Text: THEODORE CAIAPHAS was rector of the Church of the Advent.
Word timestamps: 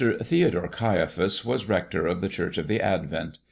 THEODORE 0.19 0.67
CAIAPHAS 0.69 1.45
was 1.45 1.69
rector 1.69 2.07
of 2.07 2.21
the 2.21 2.27
Church 2.29 2.57
of 2.57 2.67
the 2.67 2.81
Advent. 2.81 3.37